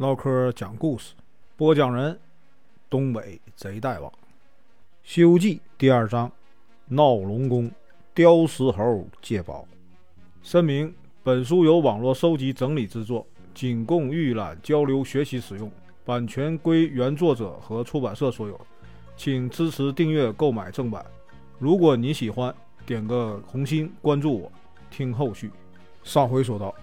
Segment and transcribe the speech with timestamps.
[0.00, 1.12] 唠嗑讲故事，
[1.58, 2.18] 播讲人：
[2.88, 4.10] 东北贼大王，
[5.02, 6.32] 《西游记》第二章：
[6.86, 7.70] 闹龙宫，
[8.14, 9.68] 雕石猴借宝。
[10.42, 15.70] 声明：本书由网络收集整理制作，仅供预览、交流、学习使用，
[16.02, 18.58] 版权归原作者和出版社所有，
[19.18, 21.04] 请支持订阅、购买正版。
[21.58, 22.54] 如果你喜欢，
[22.86, 24.52] 点个红心，关注我，
[24.90, 25.50] 听后续。
[26.02, 26.74] 上回说到，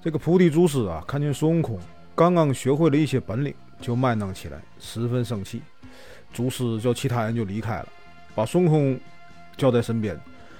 [0.00, 1.80] 这个菩提祖师啊，看见孙悟空。
[2.16, 5.60] 刚刚学会了一些本领，就卖弄起来，十分生气。
[6.32, 7.88] 祖师叫其他人就离开了，
[8.34, 9.00] 把孙悟空
[9.56, 10.18] 叫在身边，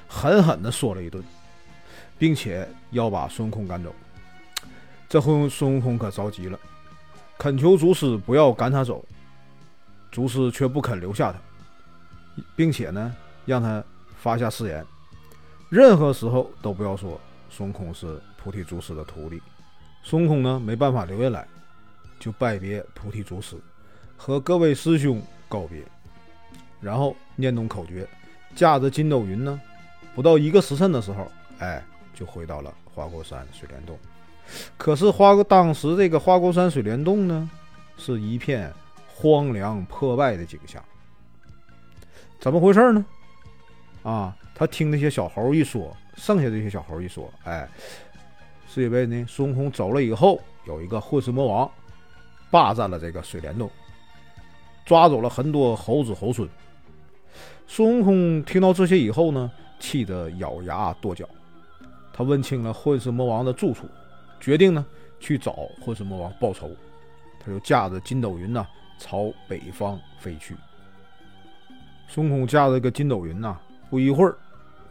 [0.08, 1.22] 狠狠地说了一顿，
[2.18, 3.94] 并且要把孙悟空赶走。
[5.08, 6.58] 这回孙悟空可着急了，
[7.38, 9.04] 恳求祖师不要赶他走。
[10.10, 11.38] 祖师却不肯留下他，
[12.56, 13.82] 并且呢，让他
[14.20, 14.84] 发下誓言，
[15.68, 19.40] 任何时候都不要说孙悟空是菩提祖师的徒弟。
[20.06, 21.48] 孙悟空呢，没办法留下来，
[22.20, 23.56] 就拜别菩提祖师，
[24.18, 25.82] 和各位师兄告别，
[26.78, 28.06] 然后念动口诀，
[28.54, 29.58] 驾着筋斗云呢，
[30.14, 31.26] 不到一个时辰的时候，
[31.58, 33.98] 哎，就回到了花果山水帘洞。
[34.76, 37.50] 可是花当时这个花果山水帘洞呢，
[37.96, 38.70] 是一片
[39.08, 40.84] 荒凉破败的景象。
[42.38, 43.06] 怎么回事呢？
[44.02, 47.66] 啊，他听那些小猴一说，剩下这些小猴一说，哎。
[48.74, 51.70] 是因为呢，孙悟空走了以后，有一个混世魔王
[52.50, 53.70] 霸占了这个水帘洞，
[54.84, 56.48] 抓走了很多猴子猴孙。
[57.68, 61.24] 孙悟空听到这些以后呢，气得咬牙跺脚。
[62.12, 63.86] 他问清了混世魔王的住处，
[64.40, 64.84] 决定呢
[65.20, 66.68] 去找混世魔王报仇。
[67.38, 68.66] 他就驾着筋斗云呐，
[68.98, 70.56] 朝北方飞去。
[72.08, 73.56] 孙悟空驾着个筋斗云呐，
[73.88, 74.36] 不一会儿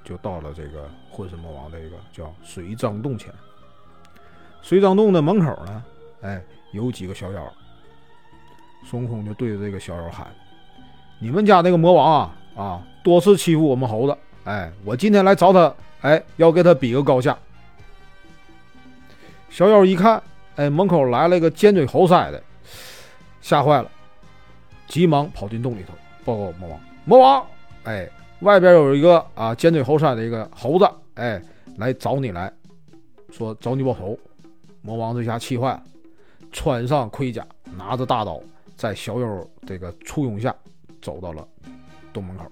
[0.05, 3.29] 就到了这个混世魔王的一个叫水脏洞前。
[4.63, 5.83] 水张洞的门口呢，
[6.21, 7.53] 哎，有几个小妖。
[8.85, 10.25] 孙悟空就对着这个小妖喊
[11.19, 17.37] ：“你们家那个魔王啊，啊，多次欺负我们猴子，哎，我今天来找他，哎，要给他比个高下。”
[19.49, 20.21] 小妖一看，
[20.55, 22.41] 哎，门口来了一个尖嘴猴腮的，
[23.41, 23.91] 吓坏了，
[24.87, 25.93] 急忙跑进洞里头
[26.25, 27.45] 报告魔王：“魔王，
[27.83, 31.41] 哎，外边有一个啊尖嘴猴腮的一个猴子，哎，
[31.77, 32.51] 来找你来
[33.29, 34.17] 说找你报仇。”
[34.83, 35.83] 魔王这下气坏了，
[36.51, 38.39] 穿上盔甲，拿着大刀，
[38.75, 40.53] 在小妖这个簇拥下，
[41.01, 41.47] 走到了
[42.11, 42.45] 洞门口。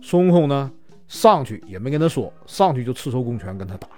[0.00, 0.70] 孙悟空呢，
[1.08, 3.88] 上去也没跟他说，上去就赤手空拳跟他打，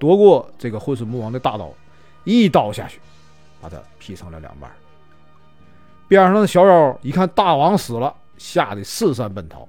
[0.00, 1.72] 夺过这个混世魔王的大刀，
[2.24, 3.00] 一刀下去，
[3.60, 4.68] 把他劈成了两半。
[6.08, 9.66] 边上的小妖一看大王死了，吓得四散奔逃。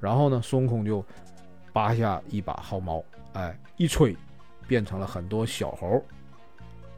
[0.00, 1.02] 然后呢，孙悟空就
[1.72, 3.02] 拔下一把毫毛，
[3.34, 4.16] 哎，一吹。
[4.66, 6.02] 变成了很多小猴，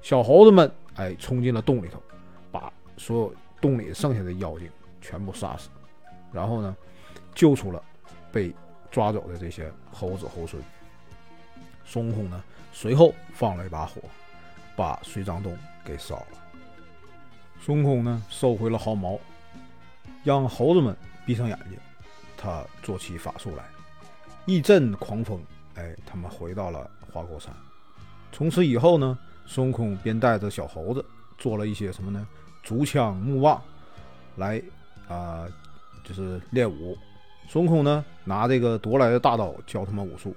[0.00, 2.02] 小猴子们哎冲进了洞里头，
[2.50, 4.70] 把所有洞里剩下的妖精
[5.00, 5.68] 全部杀死，
[6.32, 6.76] 然后呢
[7.34, 7.82] 救出了
[8.32, 8.54] 被
[8.90, 10.62] 抓走的这些猴子猴孙。
[11.84, 12.42] 孙悟空呢
[12.72, 14.00] 随后放了一把火，
[14.76, 16.26] 把水张洞给烧了。
[17.60, 19.18] 孙悟空呢收回了毫毛，
[20.24, 20.96] 让猴子们
[21.26, 21.78] 闭上眼睛，
[22.36, 23.64] 他做起法术来，
[24.46, 25.40] 一阵狂风，
[25.74, 26.90] 哎，他们回到了。
[27.12, 27.52] 花果山，
[28.32, 31.04] 从此以后呢，孙悟空便带着小猴子
[31.38, 32.26] 做了一些什么呢？
[32.62, 33.62] 竹枪木棒，
[34.36, 34.62] 来
[35.08, 35.46] 啊，
[36.04, 36.96] 就是练武。
[37.48, 40.36] 孙悟空呢，拿这个夺来的大刀教他们武术。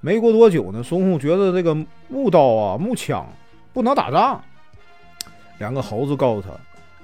[0.00, 1.74] 没过多久呢，孙悟空觉得这个
[2.08, 3.26] 木刀啊、木枪
[3.72, 4.42] 不能打仗。
[5.58, 6.50] 两个猴子告诉他，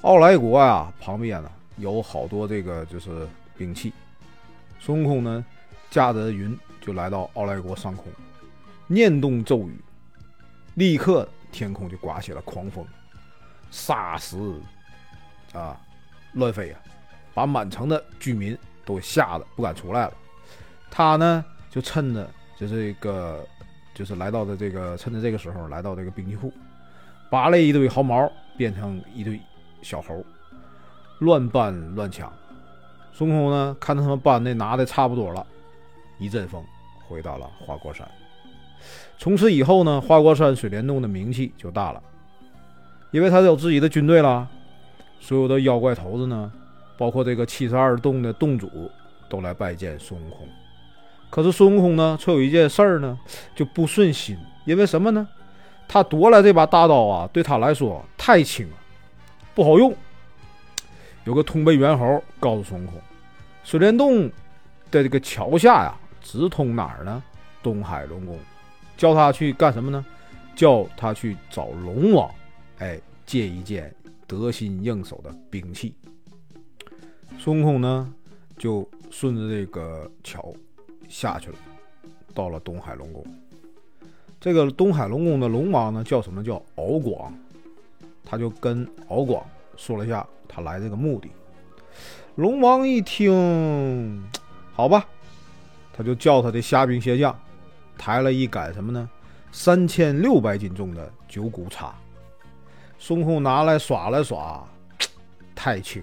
[0.02, 3.26] 奥莱国啊旁边呢有好多这个就是
[3.56, 3.90] 兵器。
[4.78, 5.42] 孙悟空呢，
[5.90, 8.06] 驾着云就来到奥莱国上空。
[8.86, 9.82] 念动咒语，
[10.74, 12.84] 立刻天空就刮起了狂风，
[13.70, 14.36] 沙石
[15.52, 15.80] 啊
[16.32, 16.80] 乱飞啊，
[17.34, 20.14] 把满城的居民都吓得不敢出来了。
[20.90, 22.28] 他呢就趁着
[22.58, 23.46] 就这个
[23.94, 26.52] 就是来到的这个趁着这个时候来到这个兵器库，
[27.30, 29.40] 拔了一堆毫毛，变成一堆
[29.80, 30.24] 小猴，
[31.20, 32.32] 乱搬乱抢。
[33.12, 35.46] 孙悟空呢看到他们搬的拿的差不多了，
[36.18, 36.64] 一阵风
[37.06, 38.06] 回到了花果山。
[39.22, 42.02] 从此以后呢，花果山水帘洞的名气就大了，
[43.12, 44.48] 因为他有自己的军队了。
[45.20, 46.50] 所有的妖怪头子呢，
[46.98, 48.68] 包括这个七十二洞的洞主，
[49.28, 50.48] 都来拜见孙悟空。
[51.30, 53.16] 可是孙悟空呢，却有一件事儿呢，
[53.54, 54.36] 就不顺心。
[54.64, 55.28] 因为什么呢？
[55.86, 58.76] 他夺来这把大刀啊，对他来说太轻了，
[59.54, 59.94] 不好用。
[61.22, 63.00] 有个通背猿猴告诉孙悟空，
[63.62, 64.28] 水帘洞
[64.90, 67.22] 的这个桥下呀，直通哪儿呢？
[67.62, 68.36] 东海龙宫。
[68.96, 70.04] 叫他去干什么呢？
[70.54, 72.30] 叫他去找龙王。
[72.78, 73.94] 哎，借一件
[74.26, 75.94] 得心应手的兵器。
[77.38, 78.12] 孙悟空呢，
[78.58, 80.52] 就顺着这个桥
[81.08, 81.56] 下去了，
[82.34, 83.24] 到了东海龙宫。
[84.40, 86.42] 这个东海龙宫的龙王呢，叫什么？
[86.42, 87.32] 叫敖广。
[88.24, 89.44] 他就跟敖广
[89.76, 91.28] 说了一下他来这个目的。
[92.36, 94.24] 龙王一听，
[94.72, 95.06] 好吧，
[95.92, 97.38] 他就叫他的虾兵蟹将
[97.96, 99.08] 抬了一杆什么呢？
[99.50, 101.94] 三千六百斤重的九股叉。
[102.98, 104.64] 孙悟空拿来耍了耍，
[105.54, 106.02] 太轻。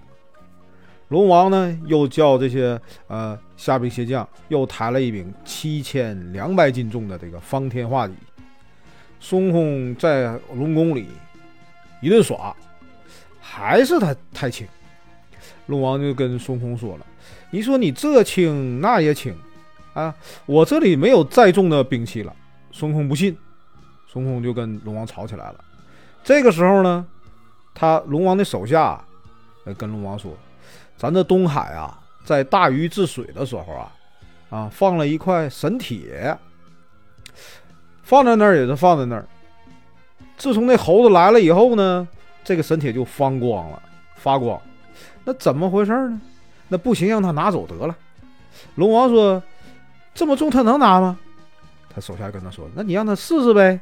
[1.08, 8.14] 龙王呢，又叫这些呃虾兵蟹将又抬了一柄七千两百斤重的这个方天画戟。
[9.20, 11.08] 孙悟空在龙宫里
[12.02, 12.56] 一顿耍，
[13.42, 14.68] 还是他太轻。
[15.66, 17.06] 龙王就跟孙悟空说了
[17.50, 19.36] ：“你说你这轻那也轻
[20.02, 20.16] 啊，
[20.46, 22.34] 我这里没有再重的兵器了。”
[22.72, 23.36] 孙悟空不信，
[24.08, 25.56] 孙悟空就跟龙王吵起来了。
[26.24, 27.06] 这个时候呢，
[27.74, 29.04] 他龙王的手下
[29.78, 30.32] 跟龙王说。
[30.98, 33.92] 咱这东海啊，在大禹治水的时候啊，
[34.50, 36.38] 啊放了一块神铁，
[38.04, 39.26] 放在那儿也是放在那儿。
[40.38, 42.06] 自从那猴子来了以后呢，
[42.44, 43.82] 这个神铁就发光了，
[44.16, 44.62] 发光。
[45.24, 46.20] 那怎么回事呢？
[46.68, 47.96] 那不行，让他拿走得了。
[48.76, 49.42] 龙王说
[50.14, 51.18] ：“这么重，他能拿吗？”
[51.90, 53.80] 他手下跟他说：“那你让他试试呗。”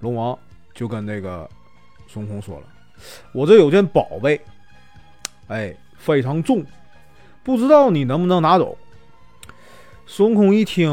[0.00, 0.38] 龙王
[0.74, 1.48] 就跟那个
[2.06, 2.66] 孙悟空说了
[3.32, 4.40] ：“我这有件宝贝，
[5.48, 6.64] 哎。”非常重，
[7.42, 8.78] 不知道你能不能拿走。
[10.06, 10.88] 孙悟空一听，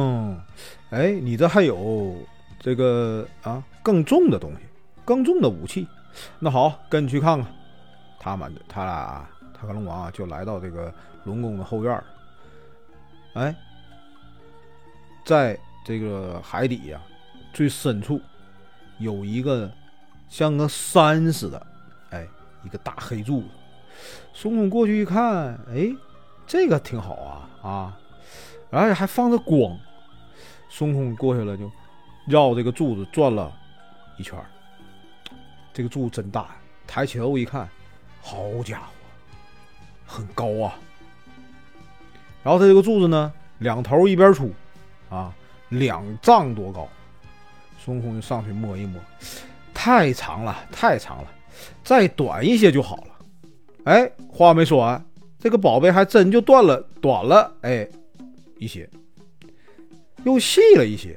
[0.90, 2.18] 哎，你这还有
[2.60, 4.58] 这个啊更重的东西，
[5.06, 5.88] 更重的武器。
[6.40, 7.48] 那好，跟你去看看。
[8.20, 10.92] 他们他俩，他跟龙王啊，就来到这个
[11.24, 12.04] 龙宫的后院
[13.36, 13.56] 哎，
[15.26, 17.02] 在这个海底呀
[17.52, 18.22] 最深处
[19.00, 19.70] 有一个
[20.30, 21.68] 像个山似的，
[22.12, 22.26] 哎，
[22.64, 23.48] 一个大黑柱子。
[24.34, 25.90] 孙悟空过去一看，哎，
[26.46, 27.98] 这个挺好啊啊，
[28.70, 29.78] 而且还放着光。
[30.70, 31.72] 孙悟空过去了，就
[32.28, 33.52] 绕这个柱子转了
[34.18, 34.38] 一圈。
[35.74, 36.56] 这个柱子真大，
[36.86, 37.68] 抬起头一看，
[38.22, 38.88] 好家伙，
[40.06, 40.76] 很高啊。
[42.44, 44.54] 然后它这个柱子呢，两头一边粗，
[45.16, 45.34] 啊，
[45.70, 46.88] 两丈多高。
[47.78, 49.00] 孙悟空就上去摸一摸，
[49.74, 51.32] 太长了，太长了，
[51.84, 53.16] 再短一些就好了。
[53.84, 55.06] 哎，话没说完，
[55.40, 57.88] 这个宝贝还真就断了，短了，哎，
[58.58, 58.90] 一些，
[60.24, 61.16] 又细了一些。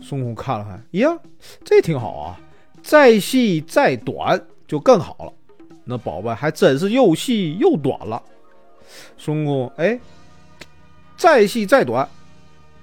[0.00, 1.18] 孙悟空看了看，呀，
[1.64, 2.40] 这挺好啊，
[2.82, 5.32] 再细再短就更好了。
[5.84, 8.22] 那宝贝还真是又细又短了。
[9.18, 10.00] 孙悟空，哎，
[11.16, 12.08] 再细再短，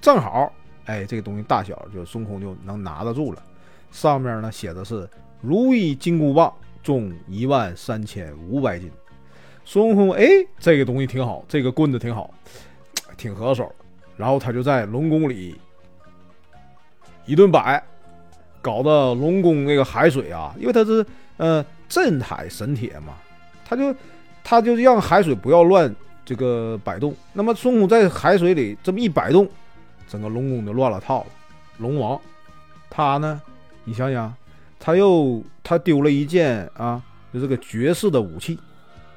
[0.06, 0.54] 正好，
[0.86, 3.42] 哎，这个东西大小就孙悟空就能拿得住了。
[3.90, 5.10] 上面呢写的是
[5.42, 6.54] 如意金箍棒。
[6.84, 8.92] 重一万三千五百斤，
[9.64, 10.28] 孙悟空哎，
[10.60, 12.32] 这个东西挺好，这个棍子挺好，
[13.18, 13.74] 挺合手。
[14.16, 15.60] 然后他就在龙宫里
[17.26, 17.84] 一顿摆，
[18.62, 21.04] 搞得龙宫那个海水啊，因为它是
[21.38, 23.16] 呃镇海神铁嘛，
[23.68, 23.92] 他就
[24.44, 25.92] 他就让海水不要乱
[26.24, 27.16] 这个摆动。
[27.34, 29.50] 那么孙悟空在海水里这么一摆动，
[30.08, 31.28] 整个龙宫就乱了套了。
[31.78, 32.20] 龙王
[32.90, 33.42] 他呢，
[33.84, 34.34] 你想想。
[34.78, 37.02] 他又他丢了一件啊，
[37.34, 38.60] 就这个绝世的武器，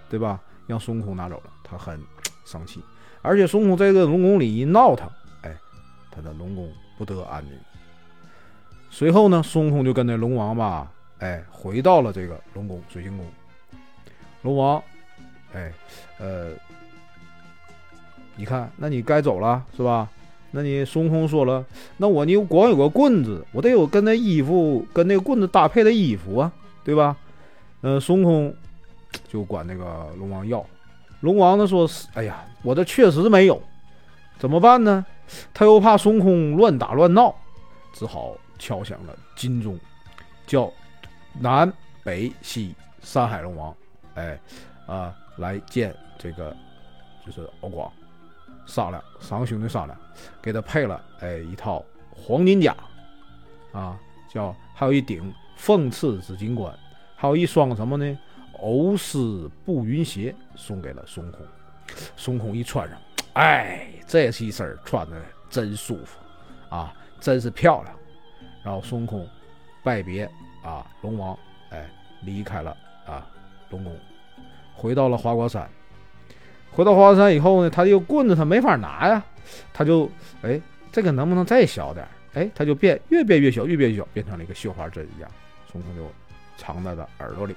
[0.08, 0.40] 对吧？
[0.66, 2.00] 让孙悟空拿走了，他很
[2.46, 2.80] 生气。
[3.20, 5.06] 而且孙悟空在这个龙宫里一闹腾，
[5.42, 5.54] 哎，
[6.10, 7.52] 他的龙宫不得安宁。
[8.88, 13.26] 随后呢，孙悟空就跟那龙王吧，哎，回到了这个龙宫水晶宫。
[14.40, 14.82] 龙王，
[15.52, 15.70] 哎，
[16.18, 16.52] 呃，
[18.36, 20.08] 你看，那你该走了是吧？
[20.50, 21.64] 那你孙悟空说了，
[21.98, 26.50] 那我你光有个棍子，我得有跟那衣服跟那个棍子搭配的衣服啊，
[26.82, 27.16] 对吧？
[27.82, 28.54] 嗯，孙悟空
[29.28, 30.64] 就管那个龙王要，
[31.20, 33.62] 龙王呢说是，哎呀，我这确实没有，
[34.38, 35.04] 怎么办呢？
[35.52, 37.34] 他又怕孙悟空乱打乱闹，
[37.92, 39.78] 只好敲响了金钟，
[40.46, 40.72] 叫
[41.38, 41.70] 南
[42.02, 43.74] 北西三海龙王，
[44.14, 44.40] 哎，
[44.86, 46.56] 啊，来见这个
[47.24, 47.92] 就是敖广。
[48.68, 49.98] 商量，三个兄弟商量，
[50.40, 52.76] 给他配了哎一套黄金甲，
[53.72, 53.98] 啊，
[54.28, 56.72] 叫还有一顶凤翅紫金冠，
[57.16, 58.18] 还有一双什么呢？
[58.60, 61.40] 欧丝步云鞋，送给了孙悟空。
[62.16, 62.98] 孙悟空一穿上，
[63.32, 65.16] 哎，这是一身穿的
[65.48, 66.18] 真舒服
[66.68, 67.94] 啊，真是漂亮。
[68.62, 69.26] 然后孙悟空
[69.82, 70.30] 拜别
[70.62, 71.38] 啊龙王，
[71.70, 71.88] 哎，
[72.22, 73.26] 离开了啊
[73.70, 73.96] 龙宫，
[74.74, 75.68] 回到了花果山。
[76.70, 79.24] 回到花果山以后呢，他这个棍子他没法拿呀，
[79.72, 80.10] 他就
[80.42, 80.60] 哎，
[80.92, 82.06] 这个能不能再小点？
[82.34, 85.30] 哎，他就变越变越小，越变越小，变成了一个绣花针一样。
[85.70, 86.06] 孙悟空就
[86.56, 87.54] 藏在了耳朵里。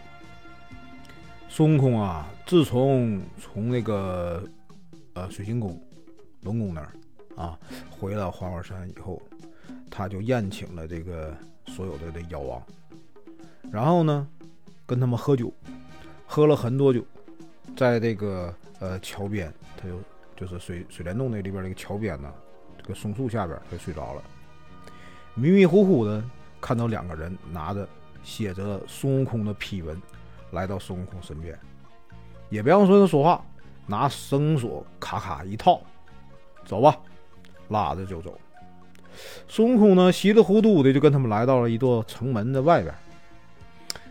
[1.48, 4.44] 孙悟空啊，自从从那个
[5.14, 5.80] 呃水晶宫
[6.42, 6.92] 龙宫那儿
[7.36, 9.22] 啊回了花果山以后，
[9.90, 11.36] 他就宴请了这个
[11.68, 12.64] 所有的的妖王，
[13.70, 14.28] 然后呢
[14.86, 15.54] 跟他们喝酒，
[16.26, 17.04] 喝了很多酒，
[17.76, 19.98] 在这个呃桥边，他就
[20.36, 22.30] 就是水水帘洞那里边那个桥边呢，
[22.78, 24.22] 这个松树下边，他就睡着了，
[25.36, 26.22] 迷迷糊糊的
[26.60, 27.88] 看到两个人拿着
[28.22, 29.98] 写着孙悟空的批文。
[30.52, 31.58] 来到孙悟空身边，
[32.50, 33.42] 也不让孙悟空说话，
[33.88, 35.80] 拿绳索咔咔一套，
[36.66, 36.94] 走吧，
[37.70, 38.38] 拉着就走。
[39.48, 42.94] 孙悟空呢，稀里糊涂的就跟他们来到了一座城门的外边，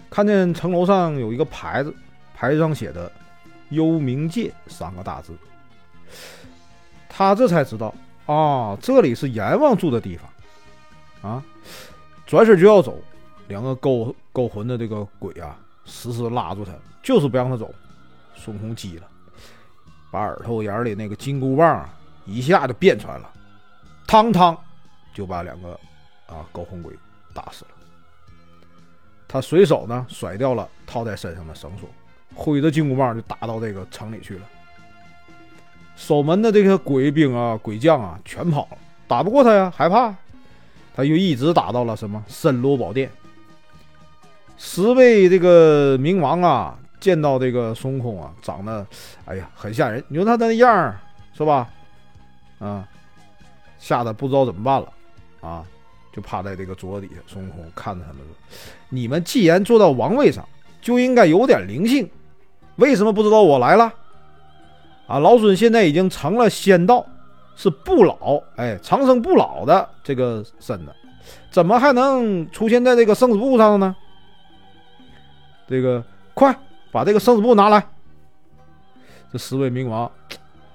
[0.08, 1.94] 看见城楼上有一个牌子，
[2.34, 3.12] 牌子上写的
[3.70, 5.34] “幽冥界”三个大字。
[7.08, 7.94] 他这才知道
[8.26, 11.42] 啊，这里是阎王住的地方啊，
[12.26, 12.98] 转身就要走，
[13.48, 15.58] 两个勾勾魂的这个鬼啊。
[15.86, 16.72] 死死拉住他，
[17.02, 17.74] 就是不让他走。
[18.36, 19.08] 孙悟空急了，
[20.12, 21.88] 把耳朵眼里那个金箍棒
[22.26, 23.28] 一下就变出来了，
[24.06, 24.56] 汤汤
[25.12, 25.72] 就把两个
[26.26, 26.96] 啊勾魂鬼
[27.34, 27.70] 打死了。
[29.26, 31.88] 他随手呢甩掉了套在身上的绳索，
[32.34, 34.42] 挥着金箍棒就打到这个城里去了。
[35.96, 40.14] 守门的这些鬼兵啊、鬼将啊全跑了，打不过他呀，害怕，
[40.94, 43.10] 他就一直打到了什么森罗宝殿。
[44.56, 48.86] 十位这个冥王啊，见到这个孙悟空啊，长得
[49.26, 50.02] 哎呀很吓人。
[50.08, 50.98] 你说他那样儿
[51.34, 51.68] 是吧？
[52.58, 52.86] 啊，
[53.78, 54.92] 吓得不知道怎么办了
[55.40, 55.64] 啊，
[56.12, 57.20] 就趴在这个桌子底下。
[57.26, 58.34] 孙悟空看着他们说
[58.90, 60.46] ：“你们既然坐到王位上，
[60.82, 62.06] 就应该有点灵性，
[62.80, 63.92] 为什么不知道我来了？
[65.06, 67.04] 啊，老孙现在已经成了仙道，
[67.54, 70.92] 是不老哎，长生不老的这个身子，
[71.50, 73.94] 怎么还能出现在这个生死簿上呢？”
[75.68, 76.02] 这个
[76.34, 76.52] 快
[76.90, 77.86] 把这个生死簿拿来！
[79.32, 80.10] 这十位冥王，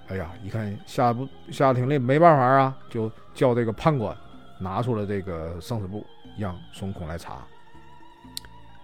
[0.07, 4.15] 哎呀，一看下不下庭里没办法啊，就叫这个判官
[4.59, 6.05] 拿出了这个生死簿，
[6.37, 7.39] 让孙悟空来查。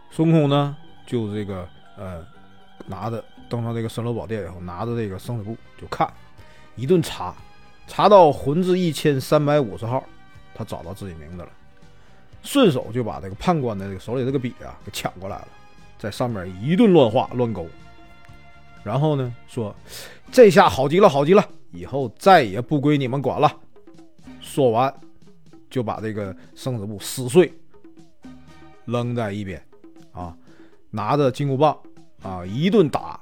[0.10, 0.76] 孙悟空呢，
[1.06, 1.66] 就这个
[1.98, 2.26] 呃，
[2.88, 6.12] 拿着登上这个神罗宝殿以后，拿着这个生死簿就看，
[6.76, 7.36] 一顿查，
[7.88, 10.04] 查到魂字一千三百五十号，
[10.54, 11.50] 他找到自己名字了，
[12.44, 15.48] 顺手就把这个判官的这个手里这个笔啊给抢过来了。
[15.98, 17.68] 在上面一顿乱画乱勾，
[18.84, 19.76] 然后呢说
[20.32, 23.56] ：“这下好极了，好极了，以后再也不归你们管了。”
[24.42, 24.92] 说完，
[25.70, 27.54] 就把这个生死簿撕碎，
[28.86, 29.64] 扔在一边，
[30.12, 30.36] 啊，
[30.90, 31.78] 拿着金箍棒
[32.22, 33.20] 啊一顿打，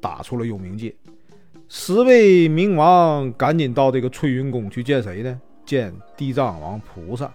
[0.00, 0.94] 打出了幽冥界。
[1.68, 5.40] 十位冥王赶紧到这个翠云宫去见谁呢？
[5.64, 7.32] 见地藏王菩萨，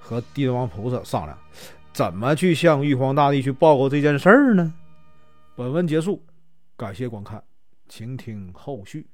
[0.00, 1.36] 和地藏王菩萨商量。
[1.92, 4.72] 怎么去向玉皇大帝去报告这件事儿呢？
[5.54, 6.22] 本文结束，
[6.76, 7.42] 感谢观看，
[7.88, 9.06] 请听后续。